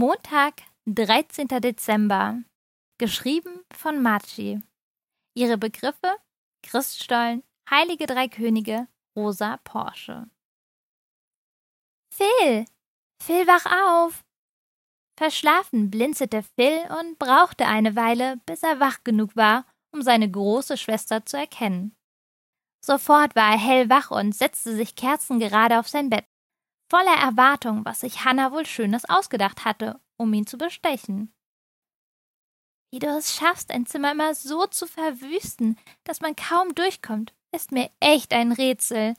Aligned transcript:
Montag, 0.00 0.62
13. 0.86 1.46
Dezember. 1.60 2.42
Geschrieben 2.96 3.60
von 3.70 4.00
Machi. 4.00 4.62
Ihre 5.36 5.58
Begriffe 5.58 6.16
Christstollen, 6.62 7.42
Heilige 7.68 8.06
Drei 8.06 8.26
Könige, 8.26 8.88
Rosa 9.14 9.58
Porsche. 9.58 10.30
Phil! 12.14 12.64
Phil, 13.22 13.46
wach 13.46 13.66
auf! 13.66 14.24
Verschlafen 15.18 15.90
blinzelte 15.90 16.44
Phil 16.56 16.78
und 16.98 17.18
brauchte 17.18 17.66
eine 17.66 17.94
Weile, 17.94 18.38
bis 18.46 18.62
er 18.62 18.80
wach 18.80 19.04
genug 19.04 19.36
war, 19.36 19.66
um 19.92 20.00
seine 20.00 20.30
große 20.30 20.78
Schwester 20.78 21.26
zu 21.26 21.36
erkennen. 21.36 21.94
Sofort 22.82 23.36
war 23.36 23.52
er 23.52 23.58
hellwach 23.58 24.10
und 24.10 24.34
setzte 24.34 24.74
sich 24.74 24.96
kerzengerade 24.96 25.78
auf 25.78 25.88
sein 25.88 26.08
Bett, 26.08 26.24
voller 26.90 27.16
Erwartung, 27.16 27.84
was 27.84 28.00
sich 28.00 28.24
Hannah 28.24 28.52
wohl 28.52 28.66
Schönes 28.66 29.08
ausgedacht 29.08 29.64
hatte, 29.64 30.00
um 30.16 30.34
ihn 30.34 30.46
zu 30.46 30.58
bestechen. 30.58 31.32
Wie 32.92 32.98
du 32.98 33.06
es 33.06 33.34
schaffst, 33.34 33.70
ein 33.70 33.86
Zimmer 33.86 34.12
immer 34.12 34.34
so 34.34 34.66
zu 34.66 34.86
verwüsten, 34.86 35.78
dass 36.04 36.20
man 36.20 36.34
kaum 36.34 36.74
durchkommt, 36.74 37.32
ist 37.52 37.70
mir 37.70 37.88
echt 38.00 38.32
ein 38.32 38.50
Rätsel. 38.50 39.14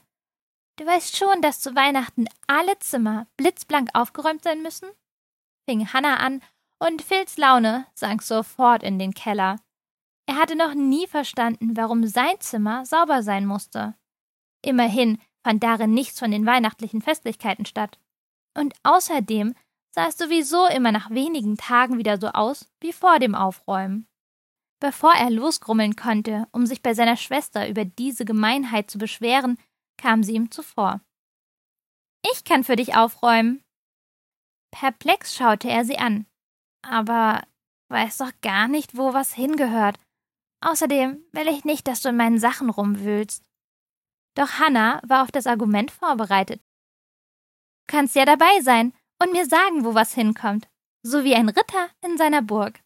Du 0.78 0.86
weißt 0.86 1.16
schon, 1.16 1.40
dass 1.40 1.60
zu 1.60 1.74
Weihnachten 1.74 2.26
alle 2.46 2.78
Zimmer 2.78 3.26
blitzblank 3.36 3.88
aufgeräumt 3.94 4.44
sein 4.44 4.62
müssen? 4.62 4.88
fing 5.68 5.92
Hannah 5.92 6.18
an, 6.18 6.42
und 6.78 7.00
Phils 7.00 7.36
Laune 7.36 7.86
sank 7.94 8.22
sofort 8.22 8.82
in 8.82 8.98
den 8.98 9.14
Keller. 9.14 9.60
Er 10.26 10.36
hatte 10.36 10.56
noch 10.56 10.74
nie 10.74 11.06
verstanden, 11.06 11.76
warum 11.76 12.06
sein 12.06 12.40
Zimmer 12.40 12.84
sauber 12.84 13.22
sein 13.22 13.46
musste. 13.46 13.94
Immerhin 14.64 15.20
fand 15.44 15.62
darin 15.62 15.92
nichts 15.94 16.18
von 16.18 16.30
den 16.30 16.46
weihnachtlichen 16.46 17.02
Festlichkeiten 17.02 17.66
statt. 17.66 17.98
Und 18.56 18.74
außerdem 18.82 19.54
sah 19.94 20.06
es 20.06 20.16
sowieso 20.16 20.66
immer 20.66 20.92
nach 20.92 21.10
wenigen 21.10 21.56
Tagen 21.56 21.98
wieder 21.98 22.18
so 22.18 22.28
aus 22.28 22.70
wie 22.80 22.92
vor 22.92 23.18
dem 23.18 23.34
Aufräumen. 23.34 24.06
Bevor 24.80 25.12
er 25.12 25.30
losgrummeln 25.30 25.94
konnte, 25.96 26.48
um 26.50 26.66
sich 26.66 26.82
bei 26.82 26.94
seiner 26.94 27.16
Schwester 27.16 27.68
über 27.68 27.84
diese 27.84 28.24
Gemeinheit 28.24 28.90
zu 28.90 28.98
beschweren, 28.98 29.58
kam 29.96 30.22
sie 30.22 30.32
ihm 30.32 30.50
zuvor. 30.50 31.00
Ich 32.32 32.44
kann 32.44 32.64
für 32.64 32.76
dich 32.76 32.96
aufräumen. 32.96 33.62
Perplex 34.72 35.34
schaute 35.34 35.68
er 35.68 35.84
sie 35.84 35.98
an. 35.98 36.26
Aber 36.82 37.42
weiß 37.88 38.18
doch 38.18 38.32
gar 38.40 38.68
nicht, 38.68 38.96
wo 38.96 39.12
was 39.12 39.34
hingehört. 39.34 39.98
Außerdem 40.60 41.22
will 41.32 41.48
ich 41.48 41.64
nicht, 41.64 41.86
dass 41.86 42.02
du 42.02 42.08
in 42.08 42.16
meinen 42.16 42.38
Sachen 42.38 42.70
rumwühlst. 42.70 43.44
Doch 44.34 44.58
Hannah 44.58 45.00
war 45.04 45.22
auf 45.22 45.30
das 45.30 45.46
Argument 45.46 45.90
vorbereitet. 45.90 46.60
Du 47.86 47.96
kannst 47.96 48.14
ja 48.14 48.24
dabei 48.24 48.60
sein 48.60 48.92
und 49.22 49.32
mir 49.32 49.46
sagen, 49.46 49.84
wo 49.84 49.94
was 49.94 50.14
hinkommt, 50.14 50.68
so 51.02 51.24
wie 51.24 51.34
ein 51.34 51.48
Ritter 51.48 51.90
in 52.04 52.16
seiner 52.16 52.42
Burg. 52.42 52.80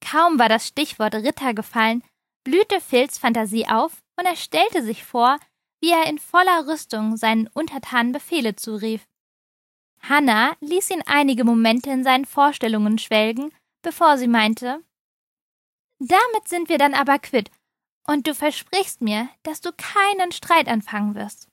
Kaum 0.00 0.38
war 0.38 0.48
das 0.48 0.66
Stichwort 0.66 1.14
Ritter 1.14 1.54
gefallen, 1.54 2.02
blühte 2.44 2.80
Phils 2.80 3.18
Fantasie 3.18 3.66
auf 3.66 4.02
und 4.18 4.26
er 4.26 4.36
stellte 4.36 4.82
sich 4.82 5.04
vor, 5.04 5.38
wie 5.80 5.90
er 5.90 6.06
in 6.06 6.18
voller 6.18 6.66
Rüstung 6.66 7.16
seinen 7.16 7.48
Untertanen 7.48 8.12
Befehle 8.12 8.56
zurief. 8.56 9.06
Hannah 10.02 10.56
ließ 10.60 10.90
ihn 10.90 11.02
einige 11.06 11.44
Momente 11.44 11.90
in 11.90 12.04
seinen 12.04 12.24
Vorstellungen 12.24 12.98
schwelgen, 12.98 13.52
bevor 13.82 14.18
sie 14.18 14.28
meinte 14.28 14.82
Damit 15.98 16.48
sind 16.48 16.68
wir 16.68 16.78
dann 16.78 16.94
aber 16.94 17.18
quitt, 17.18 17.50
und 18.06 18.26
du 18.26 18.34
versprichst 18.34 19.00
mir, 19.00 19.28
dass 19.42 19.60
du 19.60 19.70
keinen 19.72 20.32
Streit 20.32 20.68
anfangen 20.68 21.14
wirst. 21.14 21.48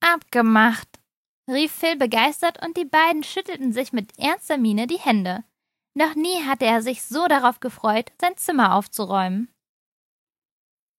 Abgemacht, 0.00 0.88
rief 1.48 1.72
Phil 1.72 1.96
begeistert, 1.96 2.64
und 2.64 2.76
die 2.76 2.84
beiden 2.84 3.22
schüttelten 3.22 3.72
sich 3.72 3.92
mit 3.92 4.18
ernster 4.18 4.58
Miene 4.58 4.86
die 4.86 4.98
Hände. 4.98 5.44
Noch 5.94 6.14
nie 6.14 6.44
hatte 6.44 6.64
er 6.64 6.82
sich 6.82 7.02
so 7.02 7.26
darauf 7.26 7.60
gefreut, 7.60 8.12
sein 8.20 8.36
Zimmer 8.36 8.74
aufzuräumen. 8.74 9.48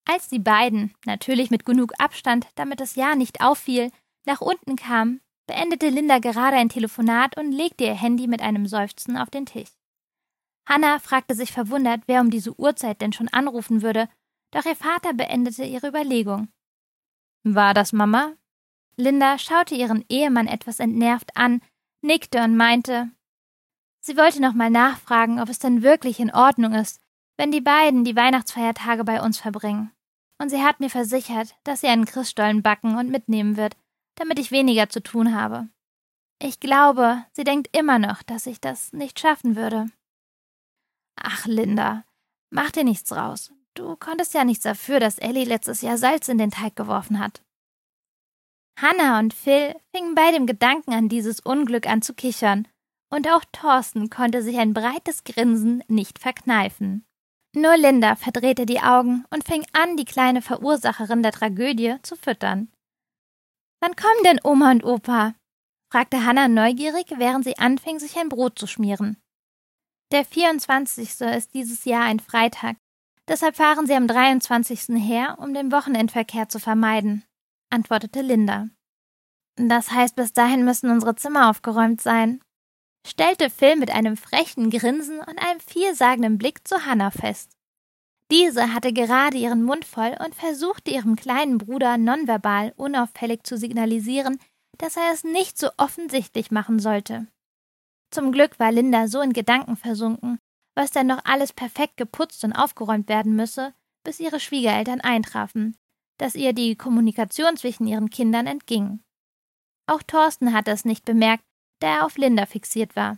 Als 0.06 0.28
die 0.28 0.40
beiden, 0.40 0.94
natürlich 1.06 1.52
mit 1.52 1.66
genug 1.66 1.94
Abstand, 2.00 2.47
damit 2.56 2.80
das 2.80 2.96
Jahr 2.96 3.16
nicht 3.16 3.42
auffiel, 3.42 3.92
nach 4.25 4.42
unten 4.42 4.75
kamen, 4.75 5.22
beendete 5.47 5.90
Linda 5.90 6.19
gerade 6.19 6.58
ein 6.58 6.69
Telefonat 6.69 7.38
und 7.38 7.52
legte 7.52 7.86
ihr 7.86 7.94
Handy 7.94 8.28
mit 8.28 8.42
einem 8.42 8.66
Seufzen 8.66 9.18
auf 9.18 9.30
den 9.30 9.46
Tisch. 9.46 9.69
Hannah 10.68 11.00
fragte 11.00 11.34
sich 11.34 11.52
verwundert, 11.52 12.02
wer 12.06 12.22
um 12.22 12.30
diese 12.30 12.59
Uhrzeit 12.59 13.02
denn 13.02 13.13
schon 13.13 13.28
anrufen 13.30 13.81
würde, 13.81 14.09
doch 14.52 14.66
ihr 14.66 14.76
Vater 14.76 15.14
beendete 15.14 15.64
ihre 15.64 15.88
Überlegung. 15.88 16.50
War 17.44 17.74
das 17.74 17.94
Mama? 17.94 18.34
Linda 18.96 19.38
schaute 19.38 19.76
ihren 19.76 20.04
Ehemann 20.10 20.48
etwas 20.48 20.80
entnervt 20.80 21.36
an, 21.36 21.62
nickte 22.02 22.44
und 22.44 22.58
meinte, 22.58 23.10
sie 24.02 24.18
wollte 24.18 24.42
noch 24.42 24.54
mal 24.54 24.70
nachfragen, 24.70 25.40
ob 25.40 25.50
es 25.50 25.60
denn 25.60 25.84
wirklich 25.84 26.20
in 26.20 26.34
Ordnung 26.34 26.74
ist, 26.74 27.00
wenn 27.38 27.52
die 27.52 27.62
beiden 27.62 28.04
die 28.04 28.16
Weihnachtsfeiertage 28.16 29.04
bei 29.06 29.22
uns 29.22 29.40
verbringen 29.40 29.92
und 30.40 30.50
sie 30.50 30.64
hat 30.64 30.80
mir 30.80 30.90
versichert, 30.90 31.56
dass 31.64 31.81
sie 31.81 31.88
einen 31.88 32.06
Christstollen 32.06 32.64
backen 32.64 32.98
und 32.98 33.10
mitnehmen 33.10 33.58
wird, 33.58 33.76
damit 34.16 34.40
ich 34.40 34.52
weniger 34.52 34.90
zu 34.90 35.04
tun 35.04 35.36
habe. 35.36 35.68
Ich 36.42 36.60
glaube, 36.60 37.26
sie 37.34 37.44
denkt 37.44 37.76
immer 37.76 38.00
noch, 38.00 38.24
dass 38.24 38.48
ich 38.48 38.62
das 38.62 38.94
nicht 38.94 39.20
schaffen 39.20 39.56
würde. 39.56 39.92
Ach, 41.18 41.46
Linda, 41.46 42.06
mach 42.50 42.72
dir 42.72 42.86
nichts 42.86 43.12
raus. 43.12 43.52
Du 43.79 43.95
konntest 43.95 44.34
ja 44.34 44.44
nichts 44.44 44.63
dafür, 44.63 45.00
dass 45.00 45.19
Ellie 45.19 45.45
letztes 45.45 45.81
Jahr 45.81 45.97
Salz 45.97 46.28
in 46.28 46.38
den 46.38 46.51
Teig 46.51 46.75
geworfen 46.75 47.17
hat. 47.17 47.41
Hannah 48.78 49.19
und 49.19 49.34
Phil 49.34 49.73
fingen 49.95 50.16
bei 50.16 50.34
dem 50.34 50.45
Gedanken 50.45 50.91
an 50.91 51.07
dieses 51.07 51.40
Unglück 51.40 51.88
an 51.88 52.01
zu 52.01 52.13
kichern, 52.13 52.68
und 53.09 53.29
auch 53.29 53.45
Thorsten 53.53 54.09
konnte 54.09 54.44
sich 54.44 54.57
ein 54.57 54.73
breites 54.73 55.23
Grinsen 55.23 55.81
nicht 55.88 56.19
verkneifen. 56.19 57.06
Nur 57.56 57.78
Linda 57.78 58.18
verdrehte 58.18 58.66
die 58.66 58.81
Augen 58.81 59.23
und 59.29 59.45
fing 59.45 59.66
an, 59.72 59.95
die 59.95 60.03
kleine 60.03 60.41
Verursacherin 60.41 61.23
der 61.23 61.31
Tragödie 61.31 61.95
zu 62.01 62.18
füttern. 62.18 62.69
Wann 63.79 63.95
kommen 63.95 64.23
denn 64.25 64.41
Oma 64.44 64.72
und 64.72 64.84
Opa? 64.84 65.35
fragte 65.89 66.25
Hannah 66.25 66.50
neugierig, 66.50 67.13
während 67.16 67.45
sie 67.45 67.57
anfing, 67.57 67.97
sich 68.00 68.18
ein 68.18 68.28
Brot 68.28 68.59
zu 68.59 68.68
schmieren. 68.68 69.16
Der 70.12 70.25
24. 70.25 71.22
ist 71.22 71.53
dieses 71.53 71.85
Jahr 71.85 72.03
ein 72.03 72.19
Freitag, 72.19 72.75
deshalb 73.29 73.56
fahren 73.56 73.88
sie 73.88 73.94
am 73.94 74.07
23. 74.07 75.01
her, 75.01 75.38
um 75.40 75.53
den 75.53 75.72
Wochenendverkehr 75.72 76.50
zu 76.50 76.59
vermeiden, 76.59 77.23
antwortete 77.69 78.22
Linda. 78.22 78.67
Das 79.56 79.91
heißt, 79.91 80.16
bis 80.16 80.34
dahin 80.34 80.66
müssen 80.66 80.90
unsere 80.90 81.16
Zimmer 81.16 81.50
aufgeräumt 81.50 82.01
sein, 82.01 82.41
stellte 83.07 83.50
Phil 83.50 83.75
mit 83.75 83.91
einem 83.91 84.18
frechen 84.18 84.69
Grinsen 84.69 85.19
und 85.19 85.38
einem 85.38 85.59
vielsagenden 85.59 86.38
Blick 86.38 86.68
zu 86.68 86.85
Hannah 86.85 87.12
fest. 87.12 87.51
Diese 88.31 88.73
hatte 88.73 88.94
gerade 88.94 89.38
ihren 89.38 89.63
Mund 89.63 89.85
voll 89.85 90.16
und 90.23 90.35
versuchte 90.35 90.91
ihrem 90.91 91.16
kleinen 91.16 91.57
Bruder 91.57 91.97
nonverbal 91.97 92.73
unauffällig 92.75 93.44
zu 93.44 93.57
signalisieren, 93.57 94.39
dass 94.78 94.97
er 94.97 95.12
es 95.12 95.23
nicht 95.23 95.57
so 95.57 95.69
offensichtlich 95.78 96.51
machen 96.51 96.79
sollte. 96.79 97.28
Zum 98.12 98.31
Glück 98.31 98.59
war 98.59 98.72
Linda 98.72 99.07
so 99.07 99.22
in 99.22 99.34
Gedanken 99.34 99.75
versunken, 99.75 100.39
was 100.79 100.91
denn 100.91 101.07
noch 101.07 101.25
alles 101.25 101.51
perfekt 101.51 101.97
geputzt 101.97 102.45
und 102.45 102.53
aufgeräumt 102.53 103.09
werden 103.09 103.35
müsse, 103.35 103.73
bis 104.06 104.22
ihre 104.22 104.40
Schwiegereltern 104.40 105.01
eintrafen, 105.01 105.75
dass 106.17 106.35
ihr 106.35 106.53
die 106.53 106.78
Kommunikation 106.78 107.57
zwischen 107.57 107.85
ihren 107.85 108.09
Kindern 108.09 108.47
entging. 108.47 109.01
Auch 109.88 110.01
Thorsten 110.03 110.53
hatte 110.53 110.72
es 110.72 110.85
nicht 110.85 111.03
bemerkt, 111.03 111.44
da 111.79 111.97
er 111.97 112.06
auf 112.06 112.18
Linda 112.18 112.45
fixiert 112.45 112.95
war. 112.95 113.18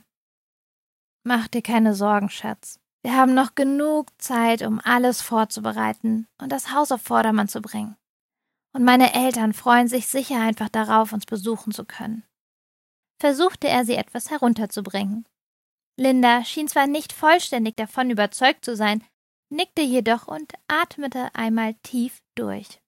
Mach 1.23 1.47
dir 1.49 1.61
keine 1.61 1.93
Sorgen, 1.93 2.31
Schatz. 2.31 2.79
Wir 3.03 3.15
haben 3.15 3.35
noch 3.35 3.53
genug 3.53 4.07
Zeit, 4.19 4.63
um 4.63 4.81
alles 4.83 5.21
vorzubereiten 5.21 6.27
und 6.41 6.51
das 6.51 6.73
Haus 6.73 6.91
auf 6.91 7.03
Vordermann 7.03 7.47
zu 7.47 7.61
bringen. 7.61 7.95
Und 8.73 8.83
meine 8.83 9.13
Eltern 9.13 9.53
freuen 9.53 9.87
sich 9.87 10.07
sicher 10.07 10.39
einfach 10.41 10.69
darauf, 10.69 11.13
uns 11.13 11.27
besuchen 11.27 11.73
zu 11.73 11.85
können. 11.85 12.23
Versuchte 13.19 13.67
er 13.67 13.85
sie 13.85 13.93
etwas 13.93 14.31
herunterzubringen. 14.31 15.27
Linda 15.97 16.43
schien 16.43 16.67
zwar 16.67 16.87
nicht 16.87 17.13
vollständig 17.13 17.75
davon 17.75 18.09
überzeugt 18.09 18.65
zu 18.65 18.75
sein, 18.75 19.03
nickte 19.49 19.81
jedoch 19.81 20.27
und 20.27 20.53
atmete 20.67 21.33
einmal 21.33 21.75
tief 21.83 22.21
durch. 22.35 22.81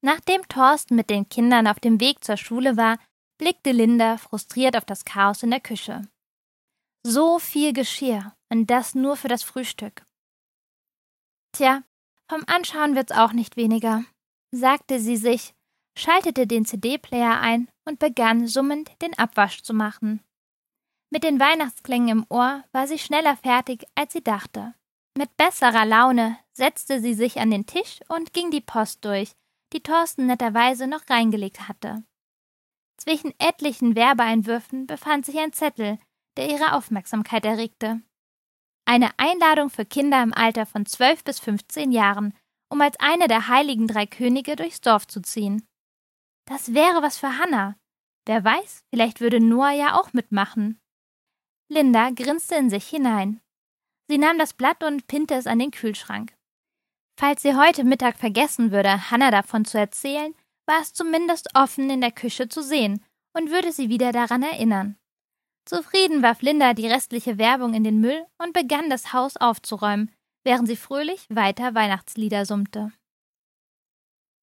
Nachdem 0.00 0.46
Thorsten 0.48 0.94
mit 0.96 1.10
den 1.10 1.28
Kindern 1.28 1.66
auf 1.66 1.80
dem 1.80 2.00
Weg 2.00 2.22
zur 2.22 2.36
Schule 2.36 2.76
war, 2.76 2.98
blickte 3.38 3.72
Linda 3.72 4.16
frustriert 4.16 4.76
auf 4.76 4.84
das 4.84 5.04
Chaos 5.04 5.42
in 5.42 5.50
der 5.50 5.60
Küche. 5.60 6.08
So 7.04 7.38
viel 7.38 7.72
Geschirr 7.72 8.34
und 8.48 8.68
das 8.68 8.94
nur 8.94 9.16
für 9.16 9.28
das 9.28 9.42
Frühstück. 9.42 10.04
Tja, 11.52 11.82
vom 12.28 12.42
Anschauen 12.46 12.94
wird's 12.94 13.12
auch 13.12 13.32
nicht 13.32 13.56
weniger, 13.56 14.04
sagte 14.50 15.00
sie 15.00 15.16
sich, 15.16 15.54
schaltete 15.96 16.46
den 16.46 16.64
CD-Player 16.64 17.40
ein 17.40 17.68
und 17.84 17.98
begann 17.98 18.46
summend 18.46 18.90
den 19.00 19.16
Abwasch 19.18 19.62
zu 19.62 19.74
machen. 19.74 20.22
Mit 21.10 21.24
den 21.24 21.40
Weihnachtsklängen 21.40 22.08
im 22.08 22.26
Ohr 22.28 22.64
war 22.72 22.86
sie 22.86 22.98
schneller 22.98 23.36
fertig, 23.36 23.86
als 23.94 24.12
sie 24.12 24.22
dachte. 24.22 24.74
Mit 25.16 25.36
besserer 25.36 25.84
Laune 25.84 26.38
setzte 26.52 27.00
sie 27.00 27.14
sich 27.14 27.40
an 27.40 27.50
den 27.50 27.66
Tisch 27.66 28.00
und 28.08 28.32
ging 28.34 28.50
die 28.50 28.60
Post 28.60 29.04
durch, 29.04 29.32
die 29.72 29.82
Thorsten 29.82 30.26
netterweise 30.26 30.86
noch 30.86 31.08
reingelegt 31.08 31.68
hatte. 31.68 32.04
Zwischen 32.98 33.32
etlichen 33.38 33.96
Werbeeinwürfen 33.96 34.86
befand 34.86 35.24
sich 35.24 35.38
ein 35.38 35.52
Zettel, 35.52 35.98
der 36.36 36.50
ihre 36.50 36.74
Aufmerksamkeit 36.74 37.44
erregte. 37.44 38.02
Eine 38.84 39.10
Einladung 39.18 39.70
für 39.70 39.84
Kinder 39.84 40.22
im 40.22 40.34
Alter 40.34 40.66
von 40.66 40.84
12 40.84 41.24
bis 41.24 41.38
15 41.40 41.90
Jahren, 41.90 42.34
um 42.70 42.80
als 42.80 42.98
eine 43.00 43.28
der 43.28 43.48
heiligen 43.48 43.86
drei 43.86 44.06
Könige 44.06 44.56
durchs 44.56 44.80
Dorf 44.80 45.06
zu 45.06 45.20
ziehen. 45.20 45.66
Das 46.46 46.74
wäre 46.74 47.02
was 47.02 47.18
für 47.18 47.38
Hannah. 47.38 47.76
Wer 48.26 48.44
weiß, 48.44 48.84
vielleicht 48.90 49.20
würde 49.20 49.40
Noah 49.40 49.72
ja 49.72 49.98
auch 49.98 50.12
mitmachen. 50.12 50.80
Linda 51.68 52.10
grinste 52.10 52.54
in 52.54 52.70
sich 52.70 52.88
hinein. 52.88 53.40
Sie 54.08 54.18
nahm 54.18 54.38
das 54.38 54.54
Blatt 54.54 54.82
und 54.82 55.06
pinnte 55.06 55.34
es 55.34 55.46
an 55.46 55.58
den 55.58 55.70
Kühlschrank. 55.70 56.34
Falls 57.18 57.42
sie 57.42 57.54
heute 57.56 57.84
Mittag 57.84 58.16
vergessen 58.16 58.70
würde, 58.70 59.10
Hannah 59.10 59.30
davon 59.30 59.64
zu 59.64 59.78
erzählen, 59.78 60.34
war 60.66 60.80
es 60.80 60.92
zumindest 60.92 61.48
offen 61.54 61.90
in 61.90 62.00
der 62.00 62.12
Küche 62.12 62.48
zu 62.48 62.62
sehen 62.62 63.04
und 63.36 63.50
würde 63.50 63.72
sie 63.72 63.88
wieder 63.88 64.12
daran 64.12 64.42
erinnern. 64.42 64.96
Zufrieden 65.66 66.22
warf 66.22 66.40
Linda 66.40 66.72
die 66.72 66.86
restliche 66.86 67.36
Werbung 67.36 67.74
in 67.74 67.84
den 67.84 68.00
Müll 68.00 68.24
und 68.38 68.54
begann 68.54 68.88
das 68.88 69.12
Haus 69.12 69.36
aufzuräumen, 69.36 70.10
während 70.44 70.66
sie 70.66 70.76
fröhlich 70.76 71.26
weiter 71.28 71.74
Weihnachtslieder 71.74 72.46
summte. 72.46 72.92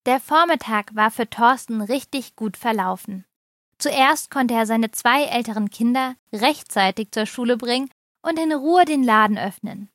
Der 0.05 0.19
Vormittag 0.19 0.93
war 0.93 1.09
für 1.09 1.27
Thorsten 1.27 1.81
richtig 1.81 2.35
gut 2.35 2.57
verlaufen. 2.57 3.25
Zuerst 3.77 4.31
konnte 4.31 4.53
er 4.53 4.65
seine 4.65 4.91
zwei 4.91 5.23
älteren 5.25 5.69
Kinder 5.69 6.15
rechtzeitig 6.33 7.11
zur 7.11 7.25
Schule 7.25 7.57
bringen 7.57 7.89
und 8.21 8.39
in 8.39 8.53
Ruhe 8.53 8.85
den 8.85 9.03
Laden 9.03 9.37
öffnen. 9.37 9.89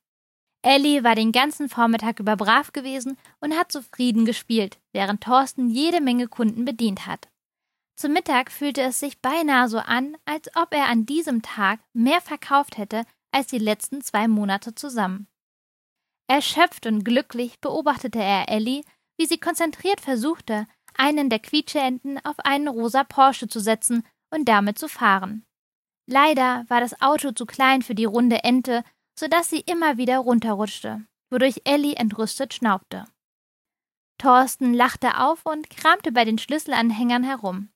Ellie 0.63 1.03
war 1.03 1.15
den 1.15 1.33
ganzen 1.33 1.69
Vormittag 1.69 2.21
über 2.21 2.37
brav 2.37 2.73
gewesen 2.73 3.17
und 3.41 3.57
hat 3.57 3.73
zufrieden 3.73 4.27
gespielt, 4.27 4.79
während 4.93 5.23
Thorsten 5.23 5.71
jede 5.71 6.03
Menge 6.03 6.29
Kunden 6.29 6.67
bedient 6.67 7.07
hat. 7.07 7.29
Zum 7.97 8.13
Mittag 8.13 8.51
fühlte 8.51 8.83
es 8.83 9.01
sich 9.01 9.21
beinahe 9.21 9.69
so 9.69 9.79
an, 9.79 10.17
als 10.25 10.55
ob 10.57 10.75
er 10.75 10.87
an 10.87 11.07
diesem 11.07 11.43
Tag 11.43 11.81
mehr 11.93 12.21
verkauft 12.21 12.77
hätte 12.79 13.05
als 13.33 13.47
die 13.49 13.59
letzten 13.59 14.03
zwei 14.03 14.29
Monate 14.29 14.75
zusammen. 14.75 15.29
Erschöpft 16.27 16.87
und 16.87 17.05
glücklich 17.05 17.59
beobachtete 17.61 18.19
er 18.19 18.49
Ellie, 18.49 18.83
wie 19.19 19.27
sie 19.27 19.39
konzentriert 19.39 20.01
versuchte, 20.01 20.67
einen 20.97 21.31
der 21.31 21.39
Quietscheenten 21.39 22.19
auf 22.25 22.39
einen 22.41 22.69
rosa 22.69 23.05
Porsche 23.05 23.49
zu 23.49 23.61
setzen 23.61 24.05
und 24.31 24.49
damit 24.49 24.79
zu 24.79 24.89
fahren. 24.89 25.45
Leider 26.07 26.65
war 26.69 26.81
das 26.81 27.01
Auto 27.01 27.33
zu 27.33 27.47
klein 27.47 27.83
für 27.83 27.95
die 27.95 28.05
runde 28.05 28.43
Ente, 28.45 28.83
so 29.19 29.29
dass 29.29 29.49
sie 29.49 29.61
immer 29.61 29.97
wieder 29.97 30.19
runterrutschte, 30.19 31.03
wodurch 31.31 31.63
Ellie 31.65 31.97
entrüstet 31.97 32.55
schnaubte. 32.55 33.05
Thorsten 34.19 34.75
lachte 34.75 35.19
auf 35.19 35.47
und 35.47 35.71
kramte 35.71 36.13
bei 36.13 36.25
den 36.25 36.39
Schlüsselanhängern 36.39 37.23
herum. 37.23 37.71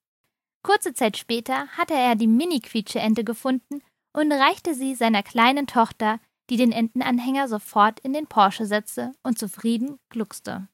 Kurze 0.63 0.95
Zeit 0.95 1.17
später 1.17 1.69
hatte 1.69 1.95
er 1.95 2.17
die 2.17 2.27
Mini-Quietscheente 2.27 3.25
gefunden 3.25 3.83
und 4.13 4.33
reichte 4.33 4.75
sie 4.75 4.95
seiner 4.95 5.23
kleinen 5.23 5.67
Tochter, 5.67 6.21
die 6.51 6.57
den 6.57 6.73
Entenanhänger 6.73 7.49
sofort 7.49 8.01
in 8.01 8.13
den 8.13 8.27
Porsche 8.27 8.67
setzte 8.67 9.13
und 9.23 9.39
zufrieden 9.39 9.99
gluckste. 10.11 10.69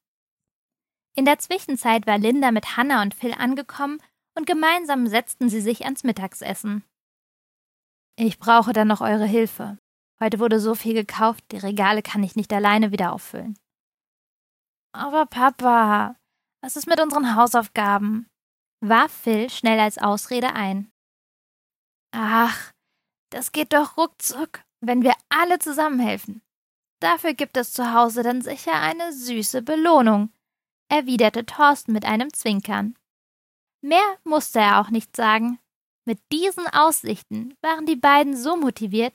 In 1.21 1.27
der 1.27 1.39
Zwischenzeit 1.39 2.07
war 2.07 2.17
Linda 2.17 2.51
mit 2.51 2.79
Hannah 2.79 3.03
und 3.03 3.15
Phil 3.15 3.35
angekommen 3.35 4.01
und 4.35 4.47
gemeinsam 4.47 5.07
setzten 5.07 5.51
sie 5.51 5.61
sich 5.61 5.85
ans 5.85 6.03
Mittagsessen. 6.03 6.83
Ich 8.17 8.39
brauche 8.39 8.73
dann 8.73 8.89
noch 8.89 9.03
eure 9.03 9.27
Hilfe. 9.27 9.77
Heute 10.19 10.39
wurde 10.39 10.59
so 10.61 10.75
viel 10.75 10.95
gekauft, 10.95 11.45
die 11.53 11.59
Regale 11.59 12.01
kann 12.01 12.23
ich 12.23 12.37
nicht 12.37 12.51
alleine 12.55 12.91
wieder 12.91 13.13
auffüllen. 13.13 13.59
Aber 14.93 15.27
Papa, 15.27 16.17
was 16.63 16.77
ist 16.77 16.87
mit 16.87 16.99
unseren 16.99 17.37
Hausaufgaben? 17.37 18.27
warf 18.83 19.13
Phil 19.13 19.51
schnell 19.51 19.79
als 19.79 19.99
Ausrede 19.99 20.55
ein. 20.55 20.91
Ach, 22.13 22.73
das 23.29 23.53
geht 23.53 23.75
doch 23.75 23.99
ruckzuck, 23.99 24.63
wenn 24.81 25.03
wir 25.03 25.13
alle 25.29 25.59
zusammenhelfen. 25.59 26.41
Dafür 26.99 27.35
gibt 27.35 27.59
es 27.59 27.75
zu 27.75 27.93
Hause 27.93 28.23
dann 28.23 28.41
sicher 28.41 28.73
eine 28.73 29.13
süße 29.13 29.61
Belohnung, 29.61 30.33
erwiderte 30.91 31.47
Thorsten 31.47 31.93
mit 31.93 32.05
einem 32.05 32.33
Zwinkern. 32.33 32.95
Mehr 33.81 34.19
musste 34.25 34.59
er 34.59 34.81
auch 34.81 34.91
nicht 34.91 35.17
sagen. 35.17 35.59
Mit 36.05 36.19
diesen 36.33 36.67
Aussichten 36.67 37.55
waren 37.63 37.87
die 37.87 37.97
beiden 37.97 38.37
so 38.37 38.57
motiviert, 38.57 39.15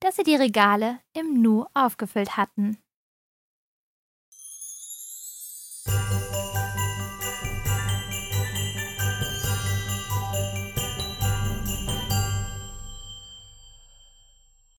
dass 0.00 0.16
sie 0.16 0.22
die 0.22 0.36
Regale 0.36 1.00
im 1.12 1.42
Nu 1.42 1.66
aufgefüllt 1.74 2.36
hatten. 2.36 2.78